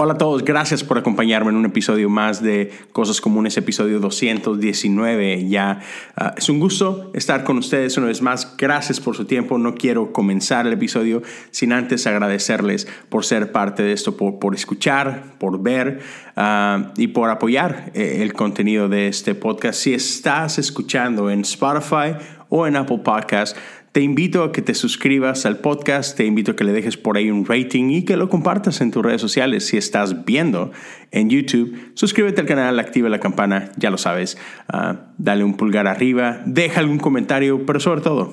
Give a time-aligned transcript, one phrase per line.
[0.00, 5.48] Hola a todos, gracias por acompañarme en un episodio más de Cosas Comunes, episodio 219.
[5.48, 5.80] Ya
[6.16, 8.56] ah, es un gusto estar con ustedes una vez más.
[8.56, 9.58] Gracias por su tiempo.
[9.58, 15.34] No quiero comenzar el episodio sin antes agradecerles por ser parte de esto, por, escuchar,
[15.40, 15.98] por ver
[16.36, 19.80] ah, y por apoyar eh, el contenido de este podcast.
[19.80, 22.14] Si estás escuchando en Spotify
[22.50, 23.56] o en Apple Podcast,
[23.98, 27.16] te invito a que te suscribas al podcast, te invito a que le dejes por
[27.16, 29.66] ahí un rating y que lo compartas en tus redes sociales.
[29.66, 30.70] Si estás viendo
[31.10, 34.38] en YouTube, suscríbete al canal, activa la campana, ya lo sabes.
[34.68, 38.32] Ah, dale un pulgar arriba, deja algún comentario, pero sobre todo,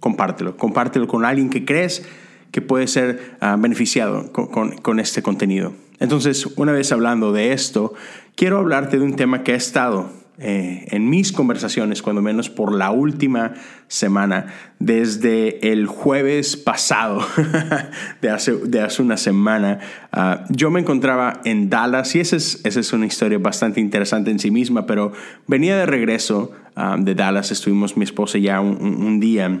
[0.00, 0.56] compártelo.
[0.56, 2.04] Compártelo con alguien que crees
[2.50, 5.74] que puede ser ah, beneficiado con este contenido.
[6.00, 7.94] Entonces, una vez hablando de esto,
[8.34, 12.74] quiero hablarte de un tema que ha estado eh, en mis conversaciones, cuando menos por
[12.74, 13.54] la última
[13.86, 14.46] semana,
[14.80, 17.24] desde el jueves pasado,
[18.20, 19.78] de, hace, de hace una semana,
[20.10, 24.32] ah, yo me encontraba en Dallas y esa es, esa es una historia bastante interesante
[24.32, 25.12] en sí misma, pero
[25.46, 29.60] venía de regreso ah, de Dallas, estuvimos mi esposa ya un, día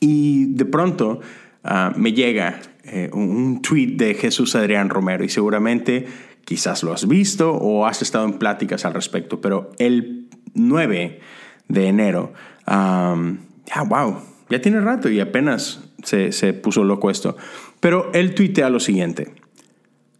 [0.00, 1.20] y de pronto
[1.64, 6.06] ah, me llega eh, un tweet de Jesús Adrián Romero y seguramente
[6.46, 11.18] Quizás lo has visto o has estado en pláticas al respecto, pero el 9
[11.66, 12.32] de enero,
[12.68, 17.36] wow, ya tiene rato y apenas se, se puso loco esto.
[17.80, 19.34] Pero él tuitea lo siguiente,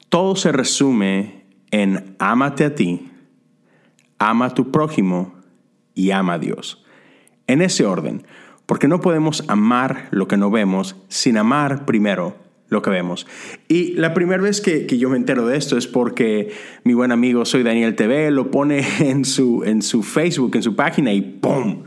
[0.09, 3.09] todo se resume en ámate a ti,
[4.19, 5.33] ama a tu prójimo
[5.95, 6.85] y ama a Dios.
[7.47, 8.27] En ese orden,
[8.67, 13.27] porque no podemos amar lo que no vemos sin amar primero lo que vemos.
[13.69, 16.53] Y la primera vez que, yo me entero de esto es porque
[16.85, 20.75] mi buen amigo Soy Daniel TV lo pone en su, en su Facebook, en su
[20.75, 21.85] página y ¡pum!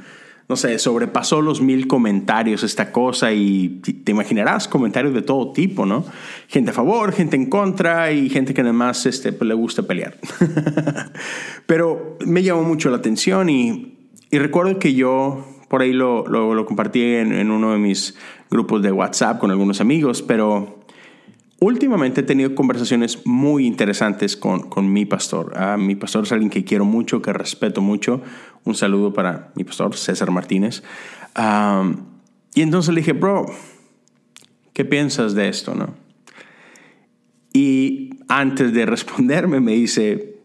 [0.48, 5.86] No sé, sobrepasó los mil comentarios esta cosa y te imaginarás comentarios de todo tipo,
[5.86, 6.04] ¿no?
[6.48, 10.18] Gente a favor, gente en contra y gente que además este, pues, le gusta pelear.
[11.68, 14.00] Pero me llamó mucho la atención y,
[14.32, 18.18] y recuerdo que yo por ahí lo, lo, compartí en, en, uno de mis
[18.50, 20.80] grupos de WhatsApp con algunos amigos, pero
[21.60, 25.54] últimamente he tenido conversaciones muy interesantes con, con mi pastor.
[25.56, 28.22] Ah, mi pastor es alguien que quiero mucho, que respeto mucho.
[28.64, 30.84] Un saludo para mi pastor, César Martínez.
[32.56, 33.46] y entonces le dije, bro,
[34.74, 35.76] ¿qué piensas de esto?
[35.76, 35.94] No?
[37.54, 40.38] Y antes de responderme me dice,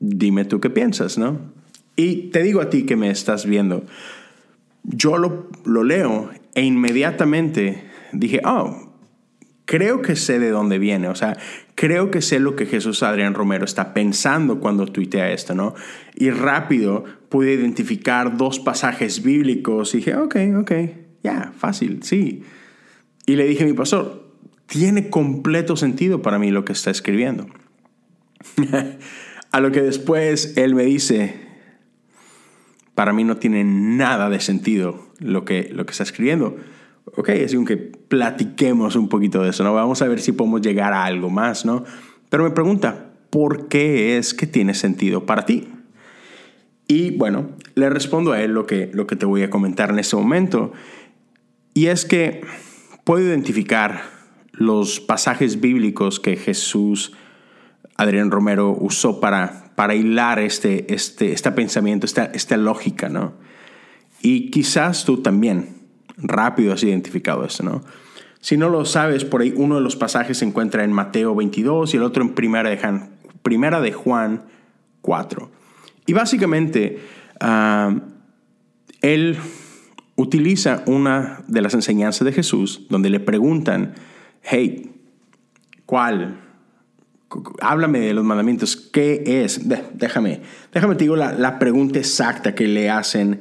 [0.00, 1.52] dime tú qué piensas, ¿no?
[1.96, 3.84] Y te digo a ti que me estás viendo,
[4.82, 8.92] yo lo, lo leo e inmediatamente dije, oh,
[9.64, 11.36] creo que sé de dónde viene, o sea,
[11.74, 15.74] creo que sé lo que Jesús Adrián Romero está pensando cuando tuitea esto, ¿no?
[16.14, 20.72] Y rápido pude identificar dos pasajes bíblicos y dije, ok, ok,
[21.22, 22.42] ya, fácil, sí.
[23.24, 24.30] Y le dije a mi pastor,
[24.66, 27.46] tiene completo sentido para mí lo que está escribiendo.
[29.52, 31.34] a lo que después él me dice,
[32.94, 36.56] para mí no tiene nada de sentido lo que, lo que está escribiendo.
[37.16, 39.74] Ok, es que platiquemos un poquito de eso, ¿no?
[39.74, 41.84] Vamos a ver si podemos llegar a algo más, ¿no?
[42.28, 45.68] Pero me pregunta, ¿por qué es que tiene sentido para ti?
[46.86, 49.98] Y bueno, le respondo a él lo que, lo que te voy a comentar en
[49.98, 50.72] este momento.
[51.74, 52.42] Y es que
[53.04, 54.02] puedo identificar
[54.52, 57.14] los pasajes bíblicos que Jesús,
[57.96, 63.34] Adrián Romero, usó para para hilar este, este, este pensamiento, esta, esta lógica, ¿no?
[64.22, 65.82] Y quizás tú también
[66.16, 67.82] rápido has identificado eso, ¿no?
[68.40, 71.94] Si no lo sabes, por ahí uno de los pasajes se encuentra en Mateo 22
[71.94, 73.10] y el otro en Primera de Juan,
[73.42, 74.44] primera de Juan
[75.00, 75.50] 4.
[76.06, 77.00] Y básicamente,
[77.40, 77.94] ah,
[79.00, 79.38] él
[80.16, 83.94] utiliza una de las enseñanzas de Jesús donde le preguntan,
[84.42, 84.90] hey,
[85.86, 86.40] ¿cuál?
[87.60, 88.76] háblame de los mandamientos.
[88.76, 89.68] ¿Qué es?
[89.94, 90.42] déjame,
[90.72, 93.40] déjame te digo la, la, pregunta exacta que le hacen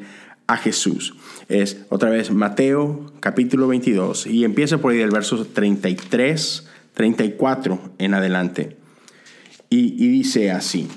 [0.51, 1.15] a Jesús.
[1.47, 8.13] Es otra vez Mateo capítulo 22 y empieza por ahí del verso 33, 34 en
[8.13, 8.77] adelante.
[9.69, 10.87] Y, y dice así.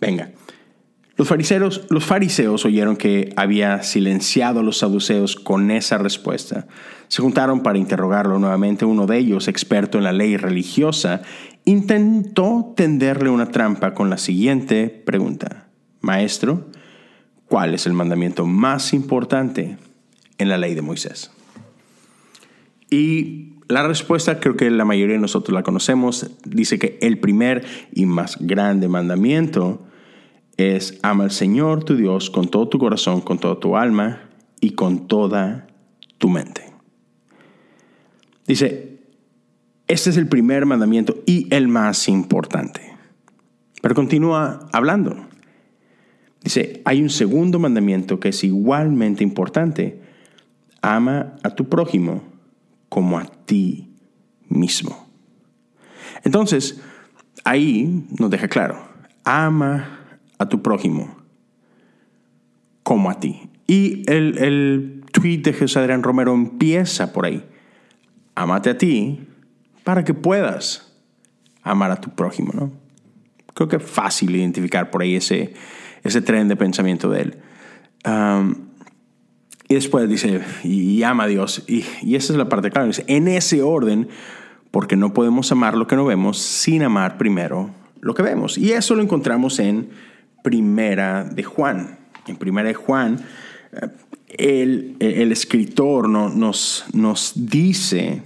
[0.00, 0.30] Venga.
[1.16, 6.66] Los fariseos, los fariseos oyeron que había silenciado a los saduceos con esa respuesta.
[7.08, 8.86] Se juntaron para interrogarlo nuevamente.
[8.86, 11.20] Uno de ellos, experto en la ley religiosa,
[11.64, 15.69] intentó tenderle una trampa con la siguiente pregunta.
[16.00, 16.66] Maestro,
[17.46, 19.78] ¿cuál es el mandamiento más importante
[20.38, 21.30] en la ley de Moisés?
[22.90, 26.30] Y la respuesta creo que la mayoría de nosotros la conocemos.
[26.44, 29.86] Dice que el primer y más grande mandamiento
[30.56, 34.28] es ama al Señor tu Dios con todo tu corazón, con toda tu alma
[34.60, 35.68] y con toda
[36.18, 36.64] tu mente.
[38.46, 38.98] Dice,
[39.86, 42.80] este es el primer mandamiento y el más importante.
[43.80, 45.29] Pero continúa hablando.
[46.42, 50.00] Dice, hay un segundo mandamiento que es igualmente importante.
[50.82, 52.22] Ama a tu prójimo
[52.88, 53.94] como a ti
[54.48, 55.08] mismo.
[56.24, 56.80] Entonces,
[57.44, 58.82] ahí nos deja claro,
[59.24, 61.16] ama a tu prójimo
[62.82, 63.50] como a ti.
[63.66, 67.44] Y el, el tweet de Jesús Adrián Romero empieza por ahí.
[68.34, 69.20] Amate a ti
[69.84, 70.92] para que puedas
[71.62, 72.72] amar a tu prójimo, ¿no?
[73.54, 75.54] Creo que es fácil identificar por ahí ese,
[76.02, 77.36] ese tren de pensamiento de él.
[79.68, 81.64] y después dice, y, ama a Dios.
[81.66, 82.88] Y, y, esa es la parte clave.
[82.88, 84.08] Dice, en ese orden,
[84.70, 87.70] porque no podemos amar lo que no vemos sin amar primero
[88.00, 88.58] lo que vemos.
[88.58, 89.90] Y eso lo encontramos en
[90.42, 91.98] Primera de Juan.
[92.26, 93.20] En Primera de Juan,
[93.72, 93.88] eh,
[94.28, 98.22] el, el escritor no, nos, nos dice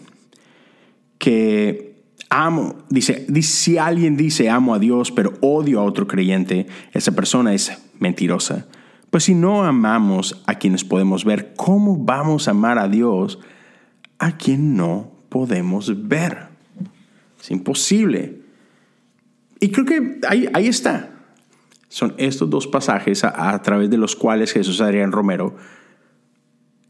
[1.19, 1.94] que
[2.43, 7.55] amo, dice, si alguien dice amo a Dios pero odio a otro creyente, esa persona
[7.55, 8.67] es mentirosa.
[9.11, 13.39] Pues si no amamos a quienes podemos ver, ¿cómo vamos a amar a Dios
[14.19, 16.49] a quien no podemos ver?
[17.41, 18.41] Es imposible.
[19.61, 21.11] Y creo que ahí, está.
[21.89, 25.55] Son estos dos pasajes a, a través de los cuales Jesús Adrián Romero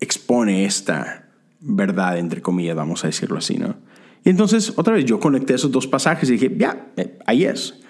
[0.00, 1.28] expone esta
[1.60, 3.76] verdad, entre comillas, vamos a decirlo así, ¿no?
[4.24, 7.80] Y entonces, otra vez, yo conecté esos dos pasajes y dije, ya, eh, ahí es.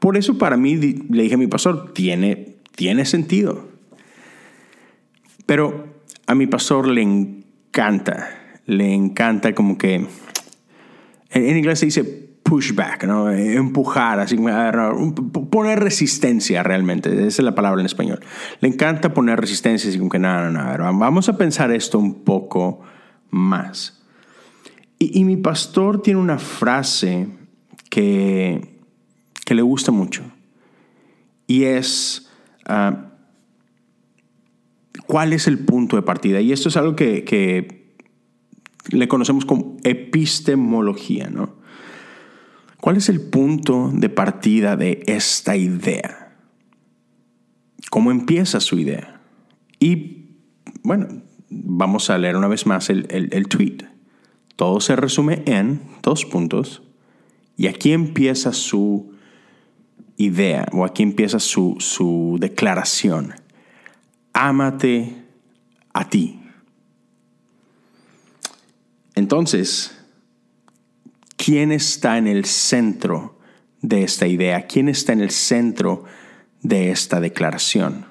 [0.00, 3.68] Por eso para mí, le dije a mi pastor, tiene, tiene sentido.
[5.46, 8.28] Pero a mi pastor le encanta,
[8.66, 10.06] le encanta como que,
[11.30, 12.04] en, inglés se dice
[12.42, 13.30] pushback, ¿no?
[13.30, 14.36] empujar, así,
[15.50, 18.20] poner resistencia realmente, esa es la palabra en español.
[18.60, 22.24] Le encanta poner resistencia, así como que, no, no, no, vamos a pensar esto un
[22.24, 22.80] poco
[23.30, 24.04] más.
[24.98, 27.28] Y, mi pastor tiene una frase
[27.90, 28.80] que,
[29.44, 30.22] que le gusta mucho.
[31.46, 32.30] Y es,
[32.64, 33.12] ah,
[35.06, 36.40] ¿cuál es el punto de partida?
[36.40, 37.94] Y esto es algo que, que
[38.90, 41.56] le conocemos como epistemología, ¿no?
[42.80, 46.36] ¿Cuál es el punto de partida de esta idea?
[47.90, 49.20] ¿Cómo empieza su idea?
[49.80, 50.36] Y
[50.82, 53.95] bueno, vamos a leer una vez más el, el, el tweet.
[54.56, 56.82] Todo se resume en dos puntos
[57.56, 59.14] y aquí empieza su
[60.16, 63.34] idea o aquí empieza su, su declaración.
[64.32, 65.14] Ámate
[65.92, 66.40] a ti.
[69.14, 69.96] Entonces,
[71.36, 73.38] ¿quién está en el centro
[73.80, 74.66] de esta idea?
[74.66, 76.04] ¿Quién está en el centro
[76.62, 78.06] de esta declaración?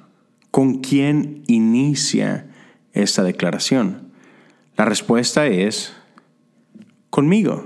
[0.51, 2.47] ¿Con quién inicia
[2.93, 4.11] esta declaración?
[4.77, 5.93] La respuesta es
[7.15, 7.65] conmigo.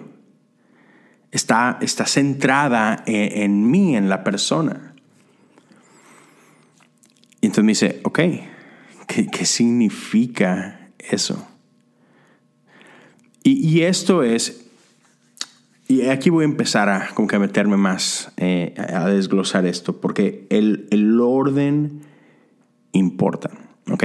[1.31, 4.93] Está, está centrada en, mí, en la persona.
[7.41, 8.19] Y entonces me dice, ok,
[9.07, 11.47] ¿qué, significa eso?
[13.43, 14.67] Y, esto es,
[15.87, 20.87] y aquí voy a empezar a, que meterme más, eh, a desglosar esto, porque el,
[20.91, 22.01] el orden
[22.91, 23.49] importa,
[23.89, 24.03] ¿ok?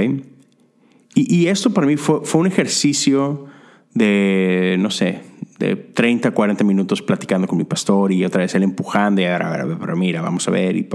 [1.13, 3.53] Y, y, esto para mí fue, fue un ejercicio
[3.95, 5.21] de, no sé,
[5.57, 9.65] de 30, 40 minutos platicando con mi pastor y otra vez él empujando y ahora,
[9.79, 10.75] pero mira, vamos a ver.
[10.75, 10.87] Y,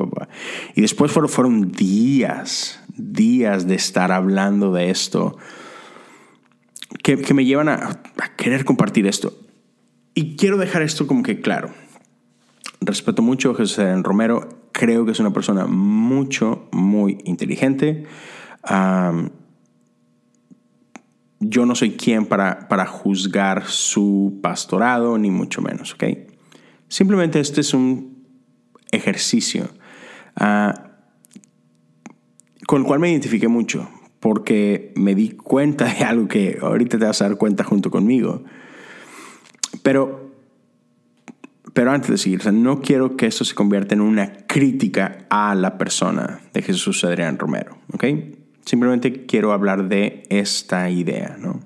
[0.77, 5.37] y después fueron, fueron días, días de estar hablando de esto
[7.03, 8.03] que, que me llevan a,
[8.37, 9.33] querer compartir esto.
[10.15, 11.71] Y quiero dejar esto como que claro.
[12.81, 14.49] Respeto mucho a Jesús Romero.
[14.73, 18.05] Creo que es una persona mucho, muy inteligente.
[21.41, 26.05] Yo no soy quien para, para juzgar su pastorado, ni mucho menos, ¿ok?
[26.87, 28.27] Simplemente este es un
[28.93, 29.71] ejercicio
[30.39, 30.73] uh,
[32.67, 33.89] con el cual me identifiqué mucho,
[34.21, 38.45] porque me di cuenta de algo que ahorita te vas a dar cuenta junto conmigo.
[39.83, 40.31] Pero,
[41.73, 45.79] pero antes de seguir, no quiero que esto se convierta en una crítica a la
[45.79, 48.05] persona de Jesús Adrián Romero, ¿ok?
[48.65, 51.61] Simplemente quiero hablar de esta idea, ¿no?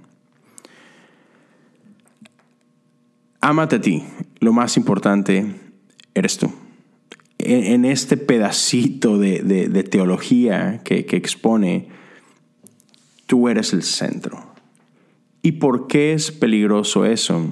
[3.41, 4.03] Ámate a ti.
[4.41, 5.55] Lo más importante
[6.15, 6.51] eres tú.
[7.39, 11.89] En, este pedacito de, teología que, que expone,
[13.27, 14.55] tú eres el centro.
[15.43, 17.45] ¿Y por qué es peligroso eso?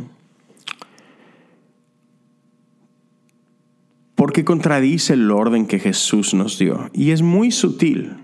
[4.14, 6.88] Porque contradice el orden que Jesús nos dio.
[6.94, 8.21] Y es muy sutil.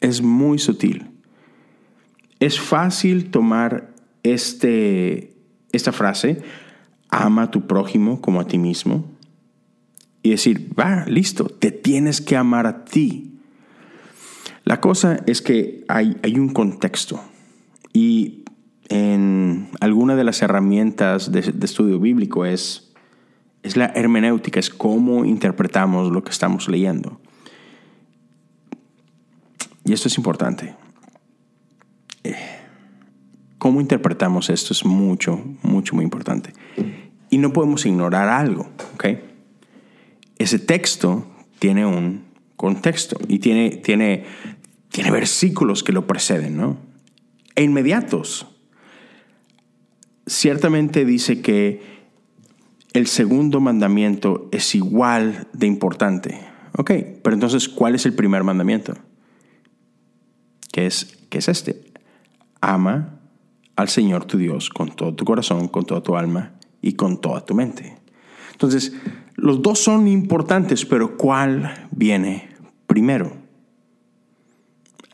[0.00, 1.10] Es muy sutil.
[2.38, 5.34] Es fácil tomar este,
[5.72, 6.42] esta frase,
[7.08, 9.04] ama a tu prójimo como a ti mismo,
[10.22, 13.38] y decir, va, listo, te tienes que amar a ti.
[14.64, 17.22] La cosa es que hay, hay un contexto
[17.92, 18.44] y
[18.88, 22.92] en alguna de las herramientas de, de estudio bíblico es,
[23.62, 27.20] es la hermenéutica, es cómo interpretamos lo que estamos leyendo.
[29.86, 30.74] Y esto es importante.
[32.24, 32.34] Eh,
[33.56, 36.52] cómo interpretamos esto es mucho, mucho, muy importante.
[37.30, 39.04] Y no podemos ignorar algo, ¿ok?
[40.38, 41.26] Ese texto
[41.60, 42.24] tiene un
[42.56, 44.24] contexto y tiene, tiene,
[44.90, 46.78] tiene versículos que lo preceden, ¿no?
[47.54, 48.48] E inmediatos.
[50.26, 51.80] Ciertamente dice que
[52.92, 56.40] el segundo mandamiento es igual de importante.
[56.76, 56.90] Ok,
[57.22, 58.94] pero entonces, ¿cuál es el primer mandamiento?
[60.76, 61.90] Que es, que es este.
[62.60, 63.18] Ama
[63.76, 66.52] al Señor tu Dios con todo tu corazón, con toda tu alma
[66.82, 67.96] y con toda tu mente.
[68.52, 68.92] Entonces,
[69.36, 72.50] los dos son importantes, pero ¿cuál viene
[72.86, 73.38] primero?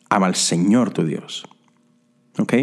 [0.09, 1.45] Ama al Señor tu Dios.
[2.41, 2.55] ¿Ok?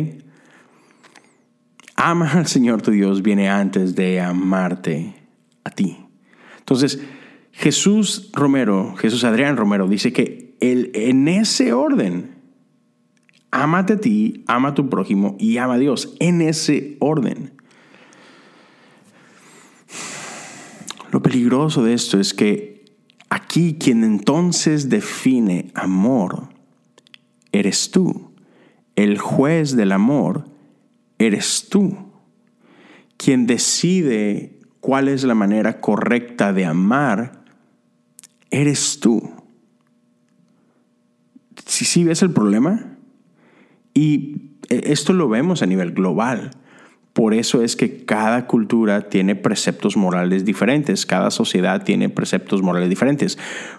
[1.96, 5.16] Ama al Señor tu Dios viene antes de amarte
[5.64, 6.06] a ti.
[6.58, 7.00] Entonces,
[7.54, 12.39] Jesús Romero, Jesús Adrián Romero dice que el, en ese orden,
[13.52, 16.16] Amate a ti, ama a tu prójimo y ama a Dios.
[16.20, 17.54] En ese orden.
[21.12, 22.86] Lo peligroso de esto es que
[23.30, 26.50] aquí quien entonces define amor
[27.52, 28.32] eres tú.
[28.96, 30.46] El juez del amor
[31.18, 31.98] eres tú.
[33.18, 37.44] Quien decide cuál es la manera correcta de amar
[38.52, 39.32] eres tú.
[41.66, 42.89] Si ¿Sí, ves el problema,
[43.94, 46.52] y eh, esto lo vemos a nivel global.
[47.14, 52.88] Por eso es que cada cultura tiene preceptos morales diferentes, cada sociedad tiene preceptos morales
[52.88, 53.38] diferentes.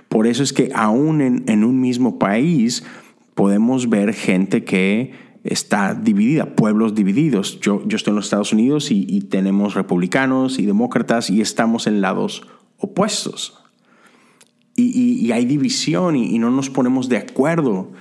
[0.09, 2.85] Por eso es que aún en, un mismo país
[3.35, 5.13] podemos ver gente que
[5.45, 7.61] está dividida, pueblos divididos.
[7.61, 12.01] Yo, yo estoy en los Estados Unidos y, tenemos republicanos y demócratas y estamos en
[12.01, 13.57] lados opuestos.
[14.77, 17.93] Y, hay división y, no nos ponemos de acuerdo.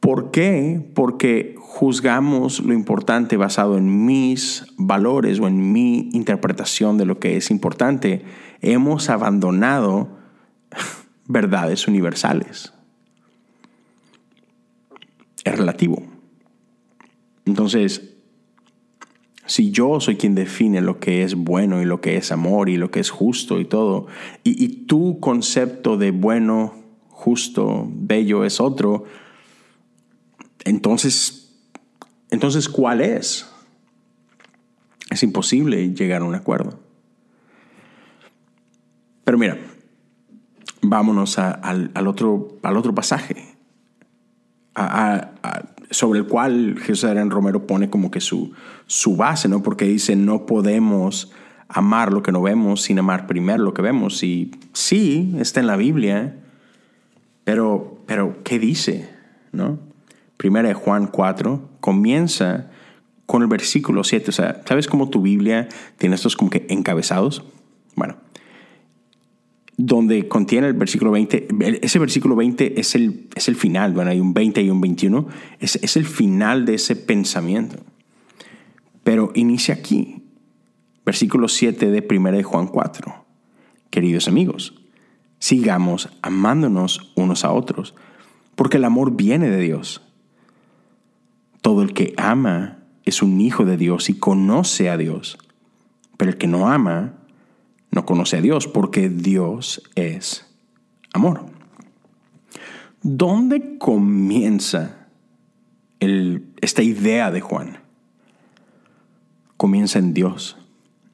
[0.00, 0.82] ¿Por qué?
[0.94, 7.36] Porque juzgamos lo importante basado en mis valores o en mi interpretación de lo que
[7.36, 8.24] es importante.
[8.62, 10.08] Hemos abandonado
[11.26, 12.72] verdades universales.
[15.44, 16.02] Es relativo.
[17.44, 18.10] Entonces,
[19.50, 22.76] si yo soy quien define lo que es bueno y lo que es amor y
[22.76, 24.06] lo que es justo y todo,
[24.44, 26.74] y, tu concepto de bueno,
[27.08, 29.04] justo, bello es otro,
[30.64, 31.52] entonces,
[32.30, 33.46] entonces, ¿cuál es?
[35.10, 36.78] Es imposible llegar a un acuerdo.
[39.24, 39.58] Pero mira,
[40.82, 43.54] vámonos al, otro, al otro pasaje,
[45.90, 48.52] sobre el cual Jesús Adrián Romero pone como que su,
[48.86, 49.62] su base, ¿no?
[49.62, 51.32] Porque dice, no podemos
[51.68, 54.22] amar lo que no vemos sin amar primero lo que vemos.
[54.22, 56.36] Y sí, está en la Biblia,
[57.44, 59.08] pero, pero ¿qué dice?
[59.52, 59.89] ¿No?
[60.40, 62.70] Primera de Juan 4, comienza
[63.26, 64.30] con el versículo 7.
[64.30, 65.68] O sea, ¿sabes cómo tu Biblia
[65.98, 67.44] tiene estos como que encabezados?
[67.94, 68.16] Bueno,
[69.76, 71.48] donde contiene el versículo 20,
[71.82, 75.28] ese versículo 20 es el, es el final, bueno, hay un 20 y un 21,
[75.58, 77.76] es, es el final de ese pensamiento.
[79.04, 80.22] Pero inicia aquí,
[81.04, 83.26] versículo 7 de Primera de Juan 4.
[83.90, 84.80] Queridos amigos,
[85.38, 87.94] sigamos amándonos unos a otros,
[88.54, 90.06] porque el amor viene de Dios.
[91.60, 95.38] Todo el que ama es un hijo de Dios y conoce a Dios.
[96.16, 97.14] Pero el que no ama
[97.90, 100.46] no conoce a Dios porque Dios es
[101.12, 101.46] amor.
[103.02, 105.08] ¿Dónde comienza
[105.98, 107.78] esta idea de Juan?
[109.56, 110.56] Comienza en Dios,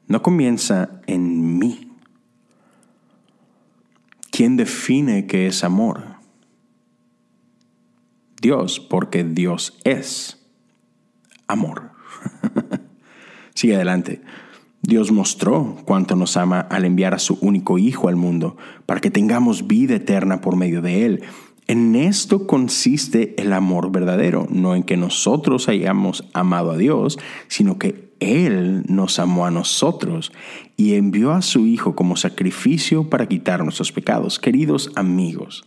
[0.07, 1.91] no comienza en mí.
[4.31, 6.17] ¿Quién define qué es amor?
[8.39, 10.36] Dios, porque Dios es
[11.47, 11.91] amor.
[13.53, 14.21] Sigue adelante.
[14.81, 19.11] Dios mostró cuánto nos ama al enviar a su único Hijo al mundo, para que
[19.11, 21.23] tengamos vida eterna por medio de Él.
[21.67, 27.77] En esto consiste el amor verdadero, no en que nosotros hayamos amado a Dios, sino
[27.77, 30.31] que Él nos amó a nosotros
[30.77, 34.39] y envió a su Hijo como sacrificio para quitar nuestros pecados.
[34.39, 35.65] Queridos amigos,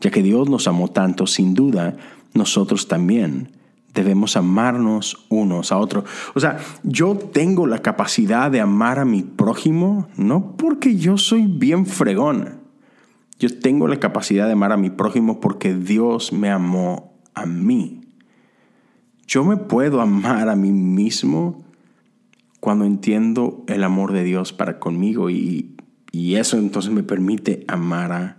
[0.00, 1.96] ya que Dios nos amó tanto, sin duda,
[2.32, 3.55] nosotros también
[4.02, 6.04] debemos amarnos unos a otros.
[6.34, 11.46] O sea, yo tengo la capacidad de amar a mi prójimo, no porque yo soy
[11.46, 12.66] bien fregón
[13.38, 18.00] yo tengo la capacidad de amar a mi prójimo porque Dios me amó a mí.
[19.26, 21.64] Yo me puedo amar a mí mismo
[22.60, 25.72] cuando entiendo el amor de Dios para conmigo y,
[26.12, 28.38] eso entonces me permite amar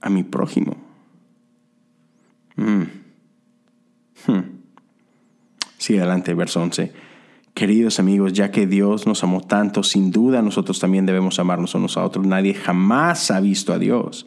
[0.00, 0.76] a, mi prójimo.
[2.56, 2.82] Mm.
[4.26, 4.57] Hmm.
[5.78, 6.92] Sí, adelante, verso 11.
[7.54, 11.96] Queridos amigos, ya que Dios nos amó tanto, sin duda nosotros también debemos amarnos unos
[11.96, 12.26] a otros.
[12.26, 14.26] Nadie jamás ha visto a Dios.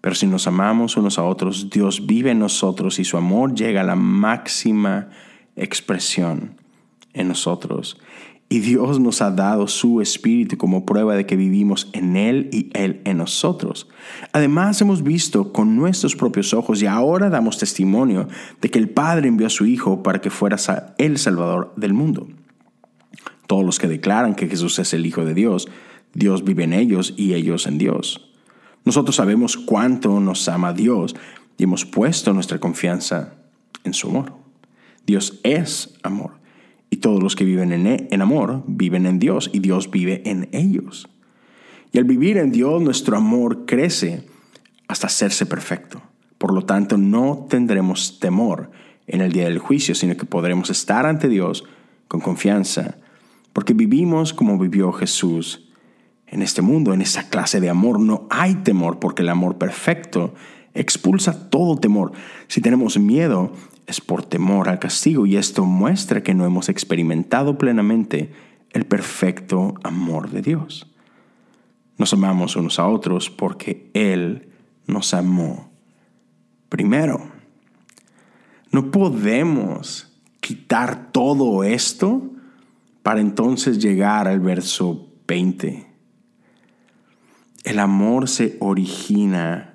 [0.00, 3.82] Pero si nos amamos unos a otros, Dios vive en nosotros y su amor llega
[3.82, 5.10] a la máxima
[5.56, 6.56] expresión
[7.12, 7.98] en nosotros.
[8.52, 12.68] Y Dios nos ha dado su Espíritu como prueba de que vivimos en Él y
[12.74, 13.88] Él en nosotros.
[14.32, 18.26] Además hemos visto con nuestros propios ojos y ahora damos testimonio
[18.60, 20.56] de que el Padre envió a su Hijo para que fuera
[20.98, 22.26] el Salvador del mundo.
[23.46, 25.68] Todos los que declaran que Jesús es el Hijo de Dios,
[26.12, 28.32] Dios vive en ellos y ellos en Dios.
[28.84, 31.14] Nosotros sabemos cuánto nos ama Dios
[31.56, 33.34] y hemos puesto nuestra confianza
[33.84, 34.32] en su amor.
[35.06, 36.39] Dios es amor
[36.90, 40.48] y todos los que viven e, en, amor viven en Dios y Dios vive en
[40.52, 41.08] ellos.
[41.92, 44.26] Y al vivir en Dios nuestro amor crece
[44.88, 46.02] hasta hacerse perfecto.
[46.36, 48.70] Por lo tanto, no tendremos temor
[49.06, 51.64] en el día del juicio, sino que podremos estar ante Dios
[52.08, 52.96] con confianza,
[53.52, 55.68] porque vivimos como vivió Jesús
[56.26, 58.00] en este mundo, en esa clase de amor.
[58.00, 60.34] No hay temor, porque el amor perfecto
[60.74, 62.12] expulsa todo temor.
[62.46, 63.52] Si tenemos miedo,
[63.90, 68.32] es por temor al castigo y esto muestra que no hemos experimentado plenamente
[68.70, 70.86] el perfecto amor de Dios.
[71.98, 74.48] Nos amamos unos a otros porque Él
[74.86, 75.70] nos amó
[76.68, 77.20] primero.
[78.70, 82.30] No podemos quitar todo esto
[83.02, 85.86] para entonces llegar al verso 20.
[87.64, 89.74] El amor se origina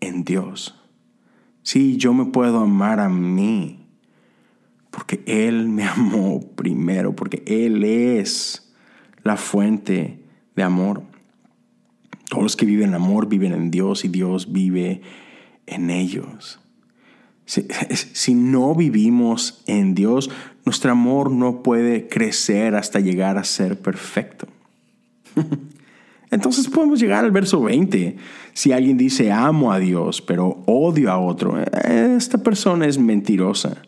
[0.00, 0.83] en Dios.
[1.64, 3.86] Sí, yo me puedo amar a mí,
[4.90, 8.72] porque Él me amó primero, porque Él es
[9.24, 10.20] la fuente
[10.54, 11.02] de amor.
[12.28, 15.00] Todos los que viven en amor viven en Dios y Dios vive
[15.66, 16.60] en ellos.
[17.46, 17.66] Si,
[18.12, 20.30] si, no vivimos en Dios,
[20.66, 24.46] nuestro amor no puede crecer hasta llegar a ser perfecto.
[26.34, 28.16] Entonces podemos llegar al verso 20.
[28.54, 33.82] Si alguien dice amo a Dios, pero odio a otro, esta persona es mentirosa.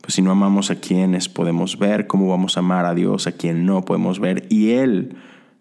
[0.00, 3.32] Pues si no amamos a quienes podemos ver, ¿cómo vamos a amar a Dios a
[3.32, 4.48] quien no podemos ver?
[4.50, 5.14] Y Él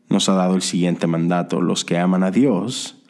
[0.10, 1.62] nos ha dado el siguiente mandato.
[1.62, 3.04] Los que aman a Dios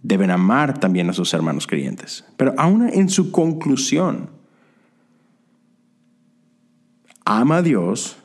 [0.00, 2.24] deben amar también a sus hermanos creyentes.
[2.36, 4.30] Pero aún en su conclusión,
[7.24, 8.18] ama a Dios,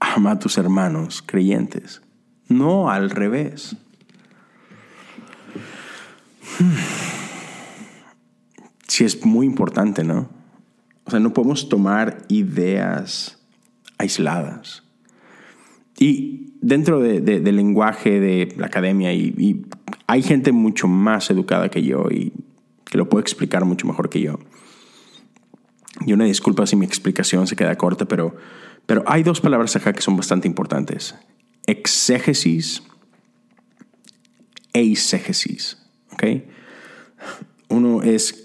[0.00, 2.02] ama a tus hermanos creyentes
[2.48, 3.76] no al revés.
[8.86, 10.28] Sí es muy importante, ¿no?
[11.04, 13.38] O sea, no podemos tomar ideas
[13.98, 14.82] aisladas.
[15.98, 19.64] Y dentro del lenguaje de la academia, y,
[20.06, 22.32] hay gente mucho más educada que yo y
[22.84, 24.38] que lo puede explicar mucho mejor que yo.
[26.06, 28.34] Y una disculpa si mi explicación se queda corta, pero,
[28.86, 31.14] pero hay dos palabras acá que son bastante importantes
[31.68, 32.82] exégesis
[34.72, 34.94] e.
[37.68, 38.42] Uno es,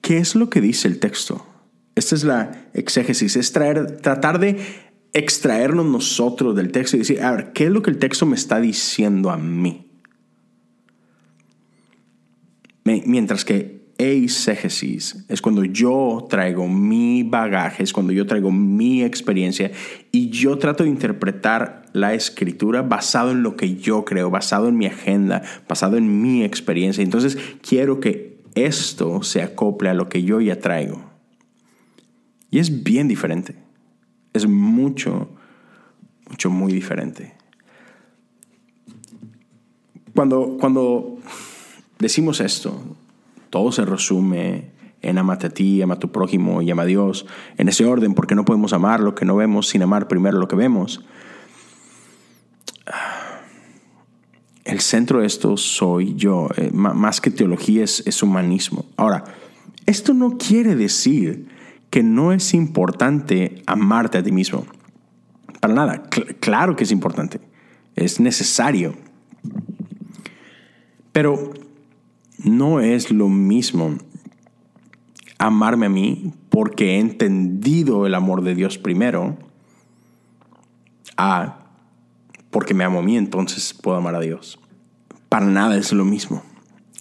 [0.00, 1.46] ¿qué es lo que dice el texto?
[1.96, 4.58] Esta es la exégesis, es tratar de
[5.12, 8.36] extraernos nosotros del texto y decir, a ver, ¿qué es lo que el texto me
[8.36, 9.86] está diciendo a mí?
[12.84, 19.70] Mientras que eisegesis es cuando yo traigo mi bagaje, es cuando yo traigo mi experiencia
[20.10, 24.76] y yo trato de interpretar la escritura basado en lo que yo creo, basado en
[24.76, 27.02] mi agenda, basado en mi experiencia.
[27.02, 31.02] Entonces quiero que esto se acople a lo que yo ya traigo.
[32.50, 33.54] Y es bien diferente.
[34.32, 35.28] Es mucho,
[36.28, 37.34] mucho, muy diferente.
[40.14, 41.18] Cuando, cuando
[41.98, 42.80] decimos esto,
[43.50, 44.70] todo se resume
[45.02, 47.26] en amate a ti, ama a tu prójimo y ama a Dios.
[47.56, 50.48] En ese orden, porque no podemos amar lo que no vemos sin amar primero lo
[50.48, 51.04] que vemos.
[54.64, 56.48] El centro de esto soy yo.
[56.56, 58.84] Eh, más que teología es, humanismo.
[58.96, 59.24] Ahora,
[59.86, 61.48] esto no quiere decir
[61.90, 64.66] que no es importante amarte a ti mismo.
[65.60, 66.02] Para nada.
[66.40, 67.40] claro que es importante.
[67.96, 68.94] Es necesario.
[71.12, 71.52] Pero
[72.38, 73.98] no es lo mismo
[75.38, 79.36] amarme a mí porque he entendido el amor de Dios primero
[81.16, 81.59] a
[82.50, 84.58] porque me amo a mí, entonces puedo amar a Dios.
[85.28, 86.42] Para nada es lo mismo.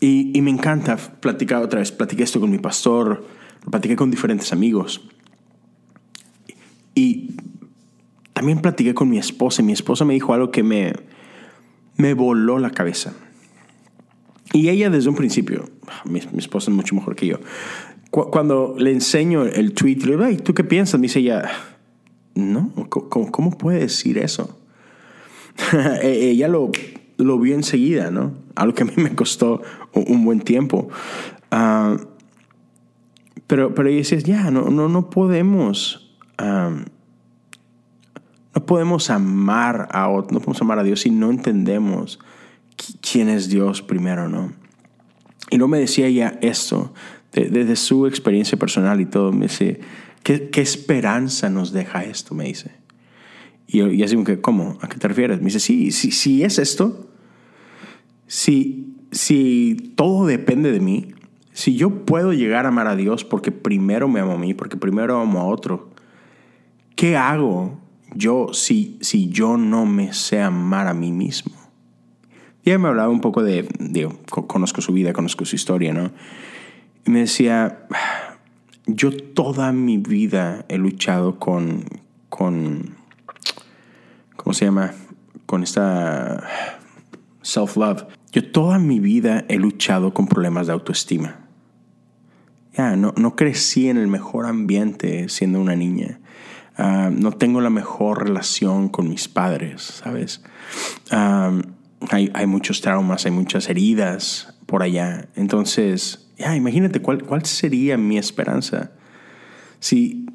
[0.01, 1.91] Y, me encanta platicar otra vez.
[1.91, 3.25] Platiqué esto con mi pastor,
[3.65, 5.01] lo platiqué con diferentes amigos.
[6.95, 7.31] Y
[8.33, 9.61] también platiqué con mi esposa.
[9.61, 10.93] Y mi esposa me dijo algo que me,
[11.97, 13.13] me voló la cabeza.
[14.53, 15.69] Y ella desde un principio,
[16.05, 17.39] mi, esposa es mucho mejor que yo,
[18.09, 20.99] cuando le enseño el tweet, le digo, ¿tú qué piensas?
[20.99, 21.51] Me dice ella,
[22.33, 24.59] no, ¿cómo, cómo puede decir eso?
[26.01, 26.71] E, ella lo,
[27.17, 28.33] lo vio enseguida, ¿no?
[28.55, 29.61] Algo que a mí me costó
[29.93, 30.89] un buen tiempo.
[31.51, 31.97] Ah,
[33.47, 36.15] pero, pero ella decía, ya, no, no, no podemos...
[38.53, 42.19] no podemos amar a otro, no podemos amar a Dios si no entendemos
[43.01, 44.53] quién es Dios primero, ¿no?
[45.49, 46.93] Y no me decía ella esto,
[47.31, 49.79] desde su experiencia personal y todo, me dice,
[50.23, 52.35] ¿qué, ¿qué, esperanza nos deja esto?
[52.35, 52.78] Me dice.
[53.71, 54.77] Y y así como que, ¿cómo?
[54.81, 55.39] ¿A qué te refieres?
[55.39, 57.07] Me dice, sí, sí, sí es esto,
[58.29, 61.13] si, si todo depende de mí,
[61.51, 64.77] si yo puedo llegar a amar a Dios porque primero me amo a mí, porque
[64.77, 65.89] primero amo a otro,
[66.95, 67.79] ¿qué hago
[68.13, 71.53] yo si, si yo no me sé amar a mí mismo?
[72.63, 76.11] Y ella me hablaba un poco de, digo, conozco su vida, conozco su historia, ¿no?
[77.07, 77.87] Y me decía,
[78.85, 81.83] yo toda mi vida he luchado con,
[82.29, 82.98] con,
[84.43, 84.93] ¿cómo se llama?
[85.45, 86.43] Con esta
[87.41, 88.05] self-love.
[88.31, 91.47] Yo toda mi vida he luchado con problemas de autoestima.
[92.77, 96.19] Ya, no, no crecí en el mejor ambiente siendo una niña.
[96.77, 100.41] Ah, no tengo la mejor relación con mis padres, ¿sabes?
[101.11, 105.27] Hay, hay, muchos traumas, hay muchas heridas por allá.
[105.35, 108.91] Entonces, ya, imagínate cuál, cuál sería mi esperanza
[109.79, 110.25] si,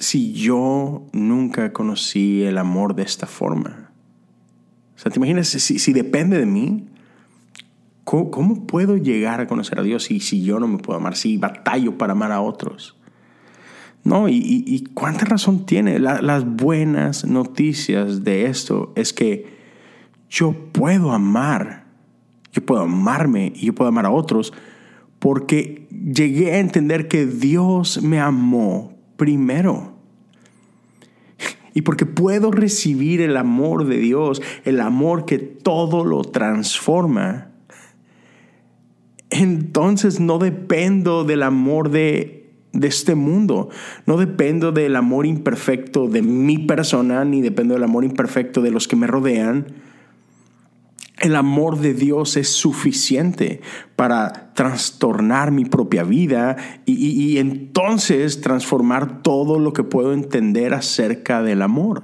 [0.00, 3.90] si yo nunca conocí el amor de esta forma.
[4.96, 6.86] O sea, ¿te imaginas si, depende de mí?
[8.04, 11.16] ¿cómo, puedo llegar a conocer a Dios si, si yo no me puedo amar?
[11.16, 12.96] Si batallo para amar a otros.
[14.02, 15.98] No, y, cuánta razón tiene.
[15.98, 19.60] las buenas noticias de esto es que
[20.30, 21.84] yo puedo amar,
[22.52, 24.54] yo puedo amarme y yo puedo amar a otros
[25.18, 28.89] porque llegué a entender que Dios me amó
[29.20, 29.92] primero.
[31.74, 37.50] Y porque puedo recibir el amor de Dios, el amor que todo lo transforma,
[39.28, 43.68] entonces no dependo del amor de, de este mundo,
[44.06, 48.88] no dependo del amor imperfecto de mi persona, ni dependo del amor imperfecto de los
[48.88, 49.66] que me rodean,
[51.20, 53.60] el amor de Dios es suficiente
[53.94, 56.56] para trastornar mi propia vida
[56.86, 62.02] y, entonces transformar todo lo que puedo entender acerca del amor.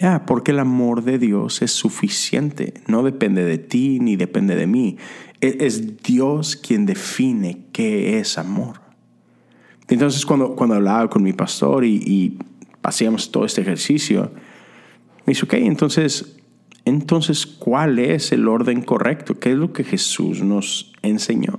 [0.00, 4.66] Ya, porque el amor de Dios es suficiente, no depende de ti ni depende de
[4.66, 4.98] mí.
[5.40, 8.80] E, es Dios quien define qué es amor.
[9.88, 12.38] Entonces cuando, cuando hablaba con mi pastor y, y
[12.82, 14.32] hacíamos todo este ejercicio,
[15.24, 16.36] me dice, ok, entonces
[16.86, 19.40] entonces, ¿cuál es el orden correcto?
[19.40, 21.58] ¿Qué es lo que Jesús nos enseñó?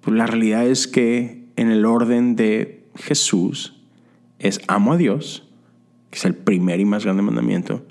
[0.00, 3.82] Pues la realidad es que en el orden de Jesús
[4.38, 5.48] es amo a Dios,
[6.10, 7.84] que es el primer y más grande mandamiento.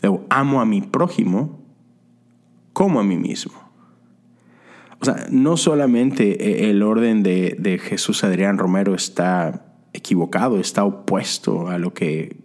[0.00, 1.60] Luego amo a mi prójimo
[2.72, 3.52] como a mí mismo.
[5.00, 11.68] O sea, no solamente el orden de, de Jesús Adrián Romero está equivocado, está opuesto
[11.68, 12.38] a lo que,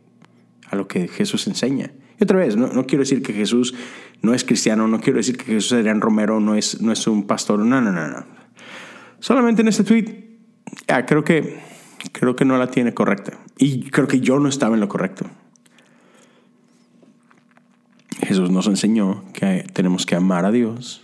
[0.69, 1.93] a lo que Jesús enseña.
[2.19, 3.75] Y otra vez, no, quiero decir que Jesús
[4.21, 7.27] no es cristiano, no quiero decir que Jesús Adrián Romero no es, no es un
[7.27, 8.25] pastor, no, no, no, no.
[9.19, 10.39] Solamente en este tweet,
[11.05, 11.59] creo, que,
[12.11, 13.37] creo que no la tiene correcta.
[13.57, 15.25] Y creo que yo no estaba en lo correcto.
[18.19, 21.03] Jesús nos enseñó que tenemos que amar a Dios,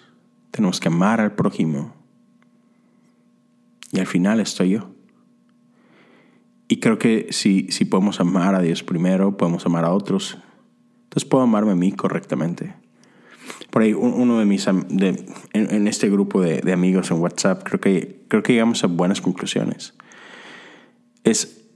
[0.51, 1.95] tenemos que amar al prójimo.
[3.91, 4.89] Y al final estoy yo.
[6.67, 10.39] Y creo que si, si podemos amar a Dios primero, podemos amar a otros
[11.13, 12.73] entonces puedo amarme a mí correctamente.
[13.69, 15.23] Por ahí uno de mis, de,
[15.53, 19.21] en, este grupo de, de, amigos en WhatsApp, creo que, creo que llegamos a buenas
[19.21, 19.93] conclusiones.
[21.23, 21.67] Es,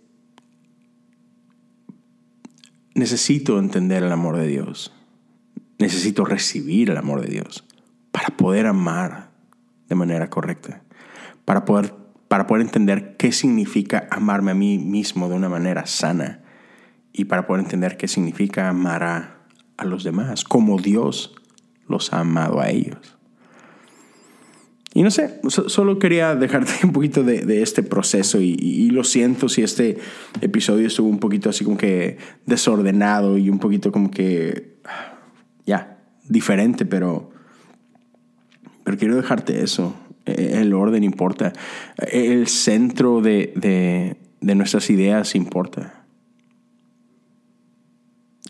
[2.95, 4.91] necesito entender el amor de Dios.
[5.78, 7.63] Necesito recibir el amor de Dios
[8.12, 9.30] para poder amar
[9.88, 10.82] de manera correcta,
[11.45, 11.93] para poder,
[12.28, 16.41] para poder entender qué significa amarme a mí mismo de una manera sana
[17.17, 19.34] y para poder entender qué significa amar a,
[19.84, 21.36] los demás, como Dios
[21.88, 23.17] los ha amado a ellos.
[24.93, 29.62] Y no sé, solo quería dejarte un poquito de, este proceso y, lo siento si
[29.62, 29.97] este
[30.41, 34.77] episodio estuvo un poquito así como que desordenado y un poquito como que,
[35.65, 37.32] ya, diferente, pero,
[38.84, 39.95] pero quiero dejarte eso.
[40.25, 41.53] E, el orden importa.
[41.97, 45.96] El centro de, de nuestras ideas importa.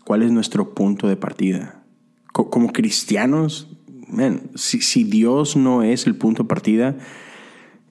[0.07, 1.83] ¿Cuál es nuestro punto de partida?
[2.31, 3.77] Como cristianos
[4.55, 6.97] si, Dios no es el punto de partida,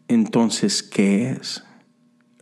[0.08, 1.62] entonces, ¿qué es?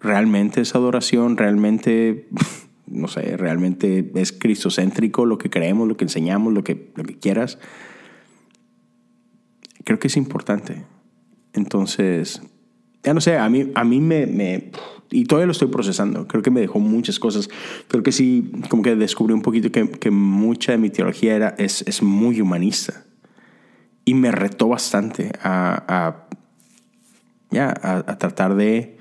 [0.00, 1.36] ¿Realmente es adoración?
[1.36, 2.28] ¿Realmente,
[2.86, 7.18] no sé, realmente es cristocéntrico lo que creemos, lo que enseñamos, lo que, lo que
[7.18, 7.58] quieras?
[9.82, 10.84] Creo que es importante.
[11.52, 12.42] Entonces,
[13.04, 14.70] ya no sé, a mí, a mí me,
[15.10, 16.26] Y todavía lo estoy procesando.
[16.26, 17.48] Creo que me dejó muchas cosas.
[17.88, 21.54] Creo que sí, como que descubrí un poquito que, que mucha de mi teología era,
[21.58, 23.04] es, es muy humanista
[24.04, 26.26] y me retó bastante a,
[27.50, 28.98] ya, a, tratar de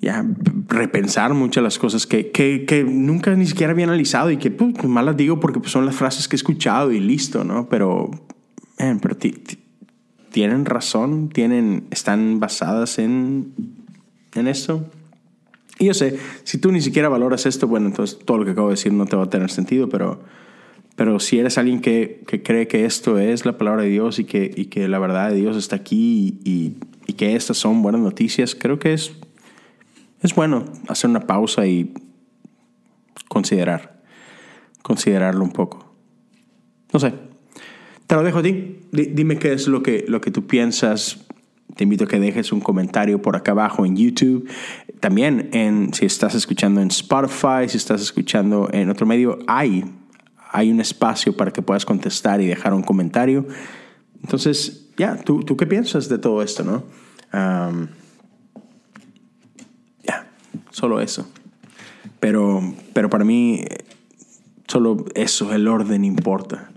[0.00, 0.24] ya,
[0.68, 5.16] repensar muchas las cosas que, que, nunca ni siquiera había analizado y que pues, las
[5.16, 7.68] digo porque pues, son las frases que he escuchado y listo, ¿no?
[7.68, 8.10] Pero,
[8.76, 9.16] pero
[10.30, 13.52] tienen razón, tienen, están basadas en,
[14.34, 14.84] en esto.
[15.78, 18.68] Y yo sé, si tú ni siquiera valoras esto, bueno, entonces todo lo que acabo
[18.68, 20.20] de decir no te va a tener sentido, pero
[21.00, 24.52] pero si eres alguien que, cree que esto es la palabra de Dios y que,
[24.54, 26.76] y que la verdad de Dios está aquí y,
[27.16, 29.12] que estas son buenas noticias, creo que es,
[30.20, 31.94] es bueno hacer una pausa y
[33.28, 34.02] considerar,
[34.82, 35.90] considerarlo un poco.
[36.92, 37.14] No sé,
[38.10, 38.80] te lo dejo a ti.
[38.90, 41.24] Dime qué es lo que, lo que tú piensas.
[41.76, 44.50] Te invito a que dejes un comentario por acá abajo en YouTube.
[44.98, 49.84] También en, si estás escuchando en Spotify, si estás escuchando en otro medio, hay
[50.50, 53.46] hay un espacio para que puedas contestar y dejar un comentario.
[54.20, 56.82] Entonces, ya, ¿tú, ¿tú, qué piensas de todo esto, no?
[60.02, 60.28] ya,
[60.72, 61.30] solo eso.
[62.18, 63.64] Pero, pero para mí,
[64.66, 66.69] solo eso, el orden importa.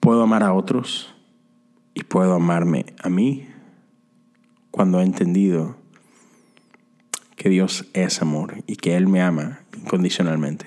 [0.00, 1.14] Puedo amar a otros
[1.94, 3.46] y puedo amarme a mí
[4.70, 5.76] cuando he entendido
[7.36, 10.66] que Dios es amor y que Él me ama incondicionalmente.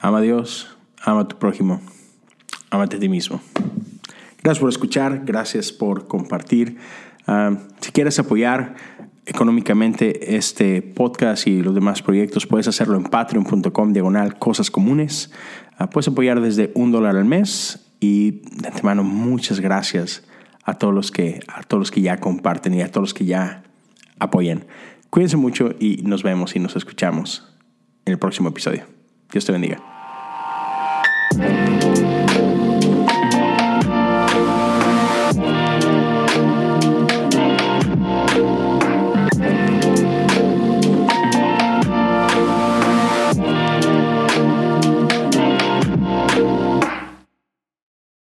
[0.00, 1.80] Ama a Dios, ama a tu prójimo,
[2.70, 3.40] amate a ti mismo.
[4.42, 6.78] Gracias por escuchar, gracias por compartir.
[7.26, 8.76] Ah, si quieres apoyar
[9.28, 15.30] económicamente este podcast y los demás proyectos, puedes hacerlo en patreon.com diagonal cosas comunes.
[15.76, 20.24] Ah, puedes apoyar desde un dólar al mes y de antemano muchas gracias
[20.64, 23.26] a todos los que, a todos los que ya comparten y a todos los que
[23.26, 23.64] ya
[24.18, 24.64] apoyan.
[25.10, 27.54] Cuídense mucho y nos vemos y nos escuchamos
[28.06, 28.84] en el próximo episodio.
[29.30, 29.97] Dios te bendiga.